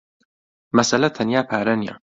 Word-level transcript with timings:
مەسەلە 0.77 1.07
تەنیا 1.15 1.41
پارە 1.49 1.75
نییە. 1.81 1.95